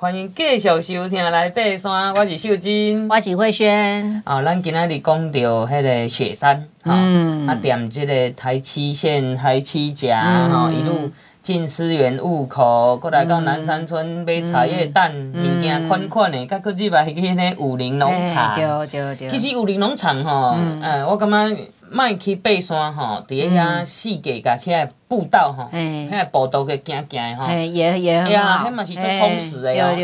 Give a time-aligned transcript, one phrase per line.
[0.00, 4.22] 欢迎继续收听来爬山，我是秀珍，我是慧萱。
[4.24, 11.10] 哦，咱今仔日讲到迄个雪山，嗯，啊，踮即个台七线、台七甲，吼、嗯，一路
[11.48, 18.54] 进思源雾口，过来到南山村买茶叶蛋，物件款款的，甲佫入来去迄个武林农场。
[18.54, 19.30] 对对对。
[19.30, 21.56] 其实武林农场吼，嗯，呃、我感觉。
[21.90, 28.68] 莫去爬山吼，伫咧遐四界甲起来步道吼，遐步道去行行吼，也也很好。
[28.68, 29.96] 迄嘛是足充实的哦。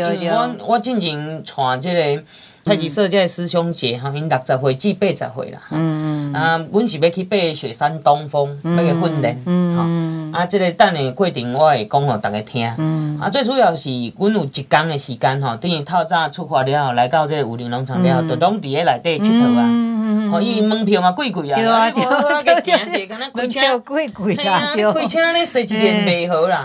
[0.57, 2.23] 我我进前带即个
[2.65, 5.59] 太极社这个师兄姐吼，因六十岁至八十岁啦。
[5.69, 6.14] 嗯嗯。
[6.35, 9.41] 啊，阮是要去爬雪山东峰，要去训练。
[9.75, 10.37] 吼。
[10.37, 12.69] 啊，即个等下过程我会讲互大家听。
[12.77, 13.17] 嗯。
[13.19, 19.94] 啊，最主要是阮有一工的时间吼，等于透早出发了后，来到这个武林农场了后，就拢伫咧内底佚佗啊。
[20.35, 26.63] 哦，伊门票嘛贵贵啊，啊，你无好啊去行者，敢若 开车，嘿啊，你开车咧，踅一点袂好啦。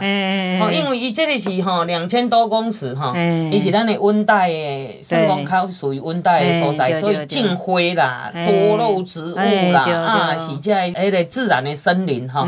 [0.60, 3.12] 哦，因为伊这个是吼两千多公尺吼，
[3.52, 9.37] 伊是咱的温带的，算讲较属于温带的所在，所以净花啦、多肉植物
[9.73, 12.45] 啦，啊，是这迄个自然的森林吼，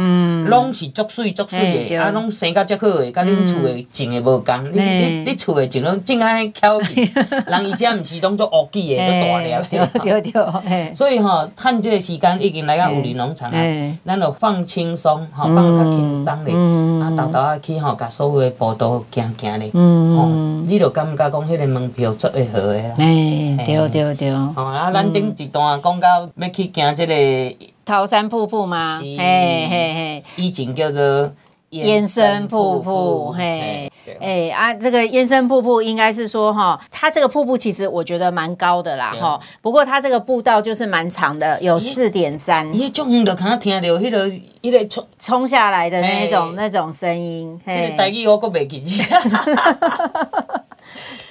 [0.49, 7.11] 拢是足水足水的，啊，拢生甲足好的，甲恁厝的种的无共，你你你厝的种拢种安尼巧气，
[7.47, 9.63] 人伊遮毋是拢做乌鸡的，做大粒的。
[10.03, 13.59] 对对对，所以吼，趁这个时间已经来到武陵农场啊，
[14.05, 16.55] 咱就放轻松，吼，放较轻松咧，
[17.03, 20.27] 啊，豆豆啊去吼，甲所有的步道行行咧，吼，
[20.67, 22.95] 你就感觉讲迄个门票足会好个啦。
[22.99, 24.31] 哎，对对对。
[24.31, 28.99] 哦，啊，咱顶一段讲到要去行这个桃山瀑布吗？
[29.01, 31.31] 嘿嘿嘿，以前叫做。
[31.73, 39.41] 燕声瀑布，嘿，哎啊，这个燕声瀑布应该是说哈，它这个瀑布其实我觉得蛮高的啦，哈。
[39.63, 42.71] 不过它这个步道就是蛮长的，有四点三。
[42.75, 44.29] 伊种远就可能听到迄个
[44.61, 47.59] 迄个冲冲下来的那种那种声音。
[47.67, 49.03] 这个台语我阁袂记住。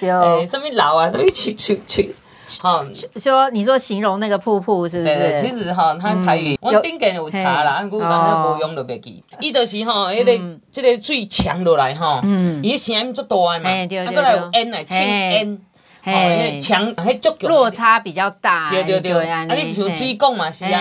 [0.00, 2.12] 对，什么老啊，什么去去去。
[2.60, 2.84] 好，
[3.16, 5.40] 说你说形容那个瀑布是不是？
[5.40, 9.22] 其实哈，它台语我顶个有查啦，不过咱都无用就袂记。
[9.40, 12.20] 伊就是吼，迄个即个水强落来吼，
[12.62, 15.58] 伊声音足大个嘛，啊，过来有烟来轻烟，
[16.04, 18.68] 吼，迄强迄足强，落差比较大。
[18.70, 20.80] 对对对，啊，你像水讲嘛是啊，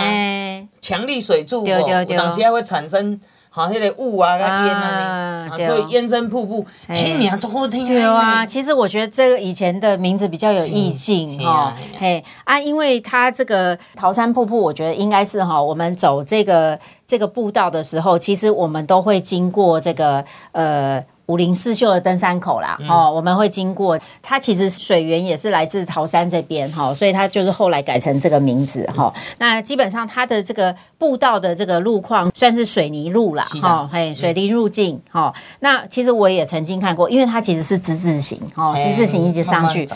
[0.81, 3.20] 强力水柱，有当时还会产生。
[3.53, 7.85] 好，迄个雾啊，甲烟啊，所以烟声瀑布，嘿，名足好听。
[7.85, 20.23] 对啊，其实我觉得这个以前的名字比较有意境哈，嘿啊，因为它这个桃山瀑布，我觉得应该是哈，我们走这个这个步道的时候，其实我们都会经过这个
[20.53, 21.03] 呃。
[21.28, 29.14] 武林四秀的登山口啦，哦，我们会经过它，其实水源也是来自桃山这边哈，所以它就是后来改成这个名字哈。
[29.38, 35.34] 那基本上它的这个步道的这个路况算是水泥路啦，哈，嘿，水泥路径哈。
[35.60, 39.88] 那其实我也曾经看过，因为它其实是直字形哦，直字形一直上去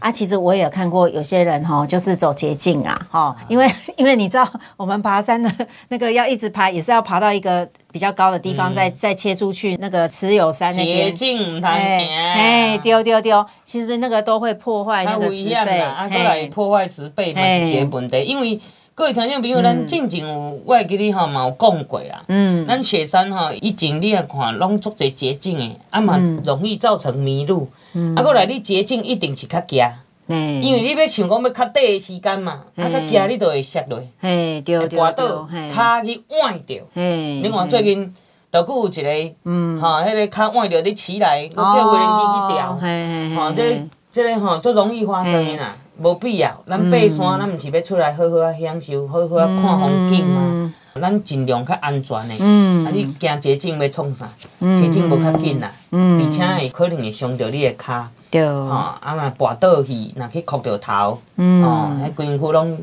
[0.00, 0.10] 啊。
[0.10, 5.50] 其实我也看过有些人哈，就是走捷径啊，哈，因为因为你知道我们爬山的
[5.88, 7.68] 那个要一直爬，也是要爬到一个。
[7.92, 18.22] 比较高的地方，再再切出去那个持有山那边，捷径唔通行，哎，丢丢丢，其实那个都会破坏那个植被，啊，过来破坏植被嘛是一个问题。
[18.22, 18.58] 因为
[18.94, 27.68] 各位听众朋友，咱进前有我会记得吼嘛有讲过啦，嗯，咱雪山吼以前你来看拢足侪捷径的，啊嘛容易造成迷路，
[28.14, 29.90] 啊过来你捷径一定是较夹。
[30.26, 34.62] 因为你要想讲要较短的时间嘛，啊，较惊你就会摔落，会
[34.98, 36.84] 滑倒，骹去崴着。
[36.94, 38.14] 你看最近，
[38.52, 46.50] 就佫有一个，吼，迄个脚崴着你起来，佫叫无人机去调，吼，这这个吼足容易发生的啦，无必要。
[46.66, 50.74] 咱爬山，咱毋是要出来好好啊享受，好好啊看风景嘛。
[51.00, 54.28] 咱尽量较安全的，啊，你行捷径要创啥？
[54.76, 58.04] 捷径无较紧啦，而且会可能会伤着你的骹。
[58.30, 58.68] 对，吼，
[59.00, 62.78] 啊嘛跋倒去，若去磕着头，哦，迄规身躯拢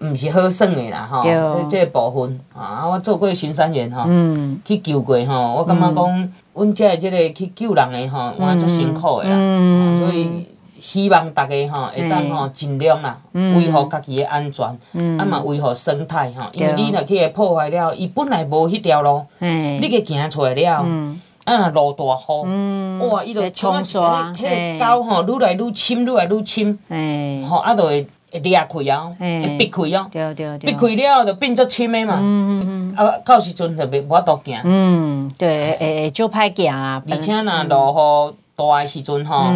[0.00, 4.06] 毋是好耍的啦，吼，即即个部分，啊，我做过巡山员吼，
[4.64, 9.36] 去救过吼，我感觉讲，阮遮的这个去救人诶吼，我足辛苦诶啦，
[9.98, 10.46] 所以
[10.84, 14.66] 希望大家吼会当吼尽量啦，维护家己的安全，
[15.18, 20.84] 啊嘛维护生态吼，因为你若去破坏了，伊本来无迄条路，你去行出来了。
[21.44, 23.22] 啊，落大雨，哇！
[23.22, 26.78] 伊就冲刷，迄个沟吼，愈来愈深，愈来愈深，
[27.46, 30.08] 吼，啊，就会会裂开啊，会逼开啊，
[30.58, 32.14] 逼开了就变作深的嘛，
[32.96, 34.58] 啊，到时阵就袂无法度行。
[34.64, 37.02] 嗯，对，会会就歹行啊。
[37.10, 39.50] 而且若落雨大的时阵吼，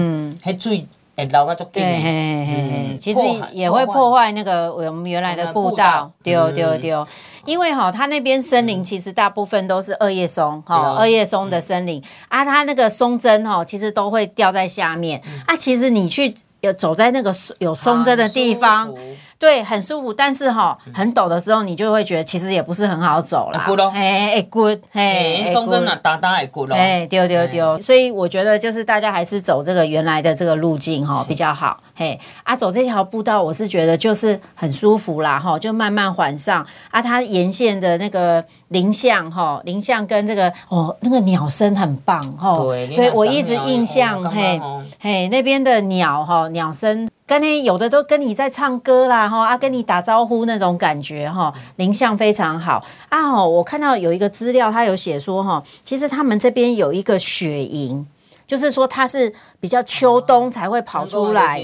[0.44, 0.86] 迄水
[1.18, 1.82] 会流个足紧。
[1.82, 3.20] 嘿嘿嘿嘿，其实
[3.52, 6.12] 也会破坏那个我们原来的步道。
[6.22, 7.06] 丢丢丢。
[7.44, 15.56] 因为哈，它那边森林其实大部分都是二叶松哈，二叶松的森林啊，它那个松针哈，其实都会掉在下面啊。
[15.56, 18.92] 其实你去有走在那个有松针的地方。
[19.38, 23.58] 对，很舒服，但是哈，很陡的时候，你就会觉得其实也不是很好走了。
[23.94, 31.80] 哎哎，good，哎，松针啊，打打也 good 哎，丢丢丢，所以我觉得就是大家还是走这个原来的这个路径哈比较好。
[31.94, 42.56] 嘿，啊，走这条步道，我是觉得就是很舒服啦哈，就慢慢缓上啊，它沿线的那个林相哈，林相跟这个哦那个鸟声很棒哈。
[42.64, 44.60] 对，对我一直印象嘿
[44.98, 47.08] 嘿那边的鸟哈鸟声。
[47.28, 53.44] 跟你有的都跟你在唱歌啦，哈啊，跟你打招呼那种感觉哈，林相非常好啊。
[53.44, 58.06] 我看到有一个资料，他有写说哈，其实他们这边有一个雪萤，
[58.46, 61.62] 就是说它是比较秋冬才会跑出来，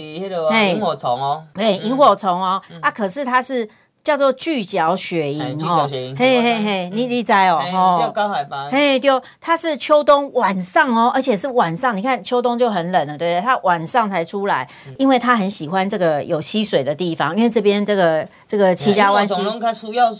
[0.50, 3.68] 哎，萤火虫哦，哎，萤火虫哦，啊，可是它是。
[4.04, 13.40] 叫做聚角雪萤哦，嘿嘿嘿，你你知哦，哦，高海拔，嘿，就它是秋冬晚上哦，而且是晚上，你看秋冬就很冷了，对不对？
[13.40, 14.68] 它晚上才出来，
[14.98, 19.34] 因为它很喜欢这个有溪水的地方，因为这边这个这个七家湾溪，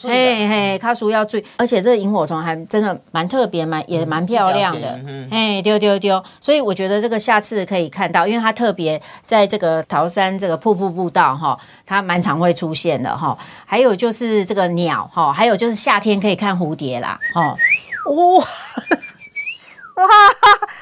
[0.09, 4.99] 嘿嘿，它属要注意，而且这个萤火虫还真的蛮特别，蛮也蛮漂亮的，
[5.31, 13.37] 嘿，丢丢丢，所以我觉得这个下次可以看到，因为它特别在这个桃山这个瀑布步道哈，它蛮常会出现的哈。
[13.75, 17.59] 还有就是这个鸟哈，还有就是夏天可以看蝴蝶啦，哦，
[18.07, 18.45] 哇
[20.01, 20.07] 哇，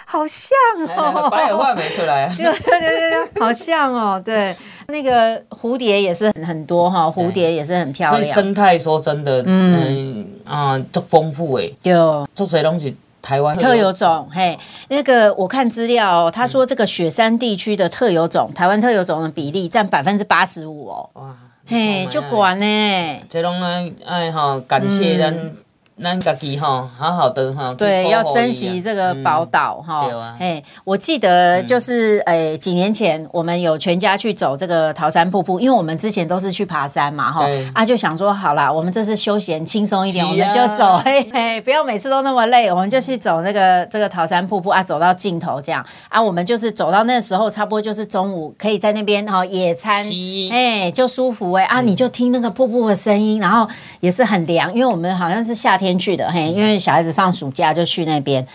[0.04, 0.50] 好像
[0.94, 4.54] 哦，白眼画没出来， 对对对对，好像哦，对，
[4.88, 10.28] 那个蝴蝶也是很很多哈，蝴蝶也是很漂亮，生态说真的，嗯。
[10.44, 11.94] 啊，都丰富哎，对，
[12.34, 21.34] 这些东西台湾特有种，嘿，那个我看资料，他说这个雪山地区的特有种，台湾特有种的比例占百分之八十五哦，哇。
[21.64, 25.61] 嘿，足悬呢，这种呢，哎吼，感谢咱。
[26.02, 30.10] 嗯咱家己哈，好好的哈，对，要珍惜这个宝岛哈。
[30.38, 45.86] 哎，我记得就是哎，几年前我们有全家去走这个桃山瀑布，因为我们之前都是去爬山嘛哈，啊就想说好啦，我们这次休闲轻松一点，我们就走， 嘿嘿，不要每次都那么累，我们就去走那个这个桃山瀑布啊，走到尽头这样。
[46.08, 50.04] 啊，我们就是走到那时候差不多就是中午，可以在那边哈野餐，
[50.50, 53.68] 哎，就舒服哎啊，你就听那个瀑布的声音，然后
[54.00, 55.91] 也是很凉，因为我们好像是夏天。
[55.92, 58.46] 天去的嘿，因为小孩子放暑假就去那边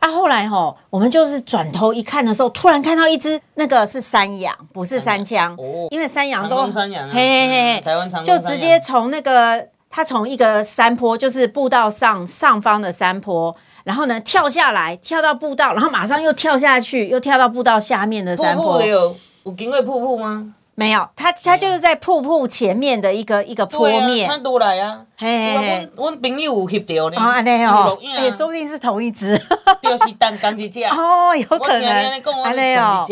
[0.00, 0.10] 啊。
[0.10, 13.54] 后来吼，我们就是转头一看的时候，突然看到一只那个是山羊，不是山羌，哦、因为山羊都山羊、啊、嘿嘿嘿，台湾长就直接从那个他从一个山坡，就是步道上上方的山坡，
[13.84, 18.84] 然后呢跳下来，跳到步道，然后马上又跳下去，又跳到步道下面的山坡。
[18.84, 20.54] 有有经过瀑布吗？
[20.80, 24.26] 没有，他他就是在瀑布前面的一个一个坡面。
[24.26, 27.20] 他都来啊，嘿嘿，我朋友有翕到呢。
[27.20, 29.38] 啊，安尼哦，哎，说不定是同一只。
[29.82, 30.82] 就是单单一只。
[30.88, 31.84] 哦，有可能。
[31.84, 33.04] 安尼哦，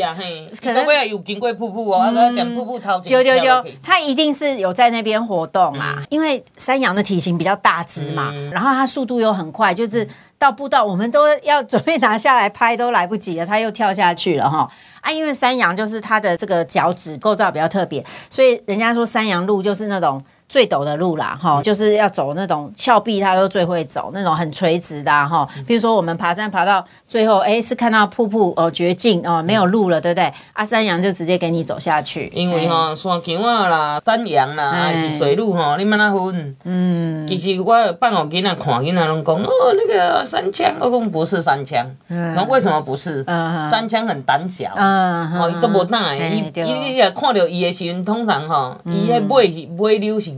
[0.62, 3.12] 可能会有经过瀑布哦，那个瀑布头前。
[3.12, 14.70] 有有有，他一定是有在那边活动啊，因为山羊的体型比较大只嘛，然后它速度又很快，就是到步道我们都要准备拿下来拍都来不及了，他又跳下去了哈。
[15.00, 20.22] 啊，因为山羊就是它的这个脚趾构造比较特别，所以人家说山羊鹿就是那种。
[20.48, 25.46] 最陡的路啦，哈，就是要走那种峭壁，它都最会走那种很垂直的哈。
[25.66, 30.32] 比如说我们爬山爬到最后，哎，是看到瀑布哦，绝境哦，没有路了，对不对？
[30.54, 32.32] 啊，山羊就直接给你走下去。
[32.34, 36.56] 因为哈，山羌啊啦，山羊啦，还是水路哈，你们那分。
[36.64, 37.28] 嗯。
[37.28, 41.84] 其实我放给囡仔看，囡仔拢讲哦，那个山羌，我讲不是山羌。
[42.08, 42.34] 嗯。
[42.34, 43.22] 那为什么不是？
[43.26, 43.68] 嗯。
[43.68, 44.72] 山羌很胆小。
[44.74, 45.38] 嗯。
[45.38, 50.37] 哦，伊做无胆的，伊伊伊也看到伊的时阵，通常哈，伊迄尾是尾溜是。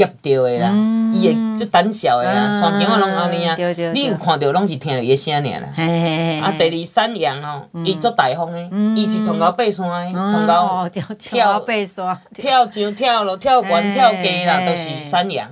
[0.00, 0.72] 夹着的啦，
[1.12, 3.54] 伊会足胆小的啦，山羌啊拢安尼啊，
[3.92, 5.68] 你有看到拢是听着伊声尔啦。
[6.42, 8.58] 啊，第二山羊哦，伊足大方的，
[8.96, 15.46] 伊是通到爬山的，通到跳爬山，跳上跳落跳悬跳低啦，都是山羊。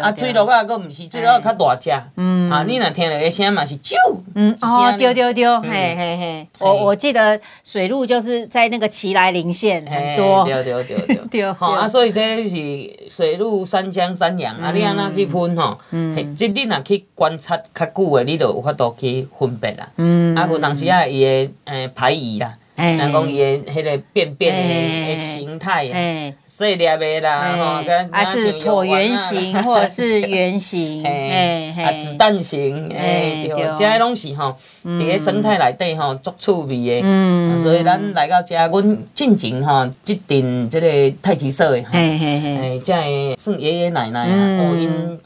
[0.00, 1.90] 啊，水鹿啊，佫毋是，水鹿较大只。
[1.90, 3.96] 啊，你若听着伊声嘛是啾。
[4.36, 6.48] 嗯，哦，对对对，嘿嘿嘿。
[6.60, 10.44] 我我记得水路就是在那个奇来林县很多。
[10.44, 11.52] 对对对对对。
[11.52, 12.56] 吼啊，所以这是
[13.08, 13.87] 水路山。
[13.90, 15.78] 山羌、山羊，啊，你安那去分吼？
[16.36, 19.88] 即你若去观察较久的，你就有法度去分别啦。
[20.36, 25.84] 啊，有当时啊，伊的诶排异啦，人讲伊的迄个便便的形态，
[26.46, 27.82] 细粒的啦，吼，
[28.12, 37.58] 还是椭圆形 或者是圆形，诶，啊，子弹形，诶，对，这些拢是吼，伫个生态内底吼，足趣味的。
[37.58, 45.18] 所以咱来到遮，阮进前吼，即阵即个太极社的，诶，即个算爷爷奶奶啊，哦，因。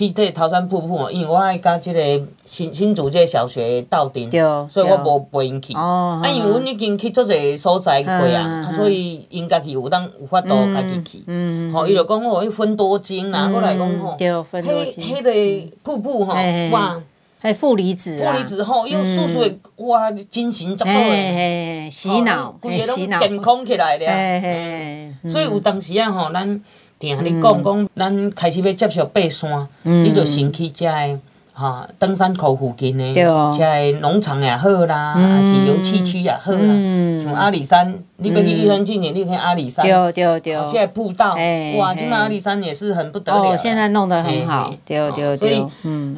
[0.00, 2.00] 去这桃山瀑布嘛，因为我爱甲即个
[2.46, 4.30] 新新竹即个小学斗阵，
[4.70, 5.74] 所以我无陪因去。
[5.74, 11.22] 啊，因为阮已经去足侪所在过啊，所以因家己有当有法度家己去。
[11.26, 16.32] 嗯，吼，伊就讲吼，迄分多精啦，过来讲吼，迄迄个瀑布吼，
[16.70, 16.98] 哇，
[17.42, 25.28] 还负离子，负离子吼，又速速的哇，精神足好诶，洗脑，规个拢，健康起来了。
[25.28, 26.62] 所以有当时啊吼，咱。
[27.00, 31.18] 听你讲讲，咱开始要接受爬山，你就先去遮个
[31.54, 33.24] 哈登山口附近的遮
[33.58, 36.74] 个农场也好啦，还是油漆区也好啦。
[37.18, 41.34] 像阿里山，你要去玉山进前，你可以阿里山，对对对，这步道，
[41.78, 43.50] 哇，今麦阿里山也是很不得了。
[43.50, 45.36] 哦，现在弄得很好，对对对。
[45.36, 45.64] 所以，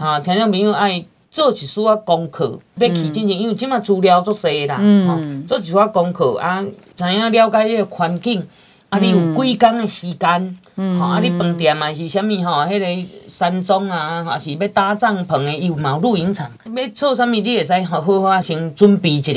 [0.01, 6.61] 哈，听众朋友爱做一丝仔功课，要去进前，因为今麦资料足侪啦，哈，做一丝仔功课啊，
[6.97, 8.45] 知影了解迄个环境，
[8.89, 10.59] 啊，你有几工的时间。
[10.99, 11.21] 吼，啊！
[11.21, 12.65] 你饭店啊是啥物吼？
[12.67, 16.51] 迄个山庄啊，啊是要搭帐篷的，伊有嘛有露营场。
[16.65, 19.33] 要做啥物，你会使好好啊先准备一下。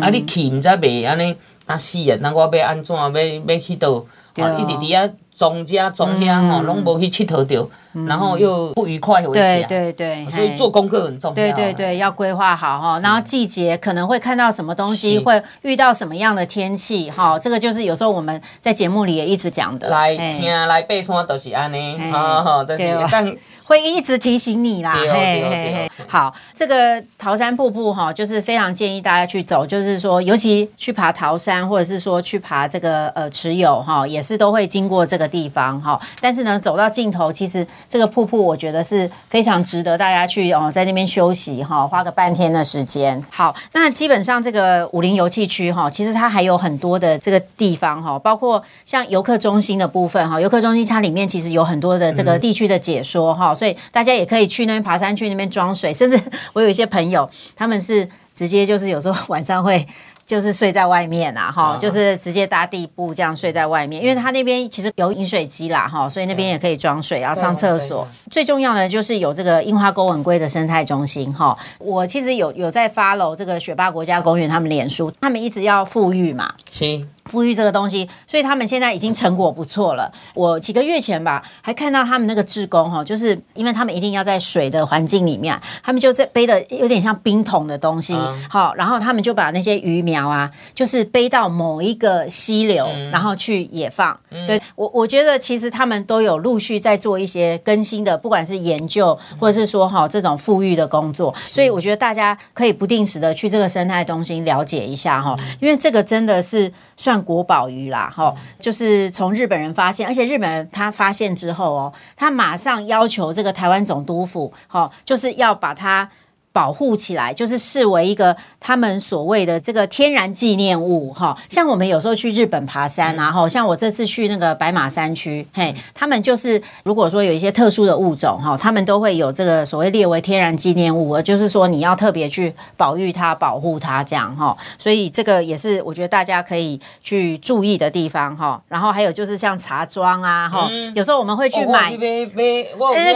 [0.00, 1.34] 啊，你去毋知袂安尼
[1.66, 2.16] 啊死啊？
[2.20, 2.94] 那我要安怎？
[2.96, 4.04] 要要去倒？
[4.36, 7.68] 啊，一直伫遐装遮装遐吼，拢无去佚佗着，
[8.06, 9.32] 然后又不愉快回家。
[9.32, 11.34] 对对对，所以做功课很重要。
[11.34, 13.00] 对对对，要规划好哈。
[13.00, 17.38] 然后季节可能会看到什么东西，会遇到什么样的天气哈。
[17.38, 19.88] 这个就是有时候我们在节目里也一直讲的。
[19.88, 23.36] 来听来背山都是安尼，好好都是但。
[23.64, 25.90] 会一直提醒你啦，嘿嘿嘿。
[26.08, 35.98] 好，这个桃山瀑布哈，就是非常建议大家去走，就是说，尤其去爬桃山，或者是说去爬这个呃池友哈，也是都会经过这个地方哈。
[36.20, 43.24] 但是呢，走到尽头，其实这个瀑布我觉得是非常值得大家去哦，在那边休息哈，花个半天的时间。
[43.30, 53.54] 好，那基本上这个武陵游憩区哈，其实它还有很多的这个地方哈，包括像游客中心的部分哈，游客中心它里面其实有很多的这个地区的解说哈。
[53.54, 56.20] 所以大家也可以去那边爬山，去那边装水，甚至
[56.52, 59.86] 我有一些朋友，他们是直接就是有时候晚上会。
[60.32, 68.08] 就是睡在外面啊，哈，就是直接搭地铺这样睡在外面，因为他那边其实有饮水机啦，哈，所以那边也可以装水，然后上厕所。
[68.30, 71.54] 最重要的就是有这个樱花钩吻龟的生态中心，哈。
[71.76, 80.12] 我其实有有在 follow 这个雪霸国家公园他们脸书，他们一直要富裕嘛，是复育这个东西，所以他们现在已经成果不错了。
[80.34, 88.14] 我几个月前吧，还看到他们那个志工，哈，就是因为他们一定要在水的环境里面，他们就在背的有点像冰桶的东西，
[88.48, 90.22] 好，然后他们就把那些鱼苗。
[90.22, 94.18] 啊，就是背到某一个溪流，嗯、然后去野放。
[94.30, 101.34] 嗯、对我，我觉得其实他们都有陆续在做一些更新的，不管是研究，或者是说哈这种富裕的工作。
[101.48, 116.10] 所以我觉得大家可以不定时的去这个生态中心了解一下哈，嗯、因为这个真的是算国宝鱼啦哈，就是从日本人发现，而且日本人他发现之后哦，他马上要求这个台湾总督府哈，就是要把它。
[116.52, 121.36] 保护起来，就是视为一个他们所谓的这个天然纪念物哈。
[121.48, 134.56] 像我们有时候去日本爬山，然后像我这次去那个白马山区，嘿，他们就是如果说有一些特殊的物种哈，他们都会有这个所谓列为天然纪念物，就是说你要特别去保育它、保护它这样哈。
[134.78, 138.60] 所以这个也是我觉得大家可以去注意的地方哈。
[138.68, 142.26] 然后还有就是像茶庄啊哈，有时候我们会去买那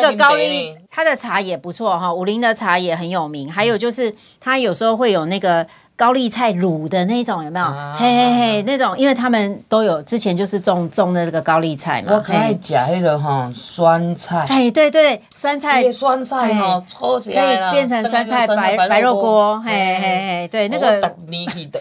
[0.00, 3.26] 个高丽，它的茶也不错哈，武陵的茶也很有。
[3.28, 7.66] 名还有就是，他有时候会有那个高丽菜卤的那种，有没有？
[7.66, 12.14] 啊、嘿嘿嘿，那种，因为他们都有之前就是种种的那个高丽菜嘛。
[12.14, 14.46] 我可以吃那个哈酸菜。
[14.48, 19.60] 哎，对对，酸菜，酸菜哈，搓起来可以变成酸菜白白肉锅。
[19.66, 21.14] 嘿嘿嘿，对，那个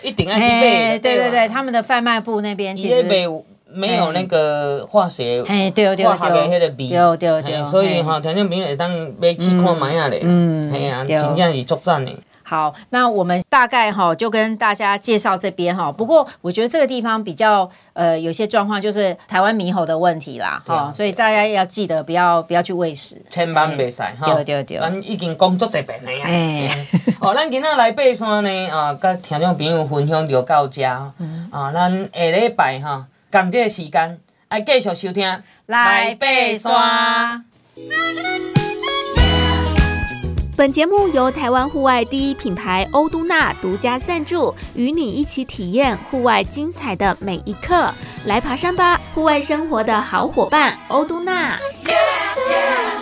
[0.01, 0.99] 一定要去买。
[0.99, 3.03] 对对对，他们的贩卖部那边其实
[3.75, 8.89] 没有那个化学，哎，对对对，化学的那个味，对对对，所以哈，听众朋友会当
[9.19, 12.11] 买去看买下嘞，嗯，哎呀，真正是作战的。
[12.47, 15.91] 好，那我们大概哈就跟大家介绍这边哈。
[15.91, 24.31] 不过我觉得这个地方比较呃有些状况，就是台湾猕猴的问题啦，哈，所以大家要记得不要不要去喂食，千万别使哈。
[24.31, 26.23] 对对对，咱已经工作这边了呀。
[26.23, 26.69] 哎，
[27.19, 33.07] 哦，咱今仔来爬山呢，啊，跟听众朋友分享就到这，啊，咱下礼拜哈。
[33.31, 36.25] 同这个时间，来继续收听来爬
[36.57, 37.45] 山。
[40.57, 47.93] 本节目由台湾户外第一品牌欧都娜独家赞助，与你一起体验户外精彩的每一刻。
[48.25, 51.57] 来爬山吧，户外生活的好伙伴，欧都纳。
[51.83, 52.94] Yeah!